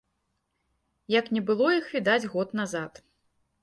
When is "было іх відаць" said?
1.51-2.29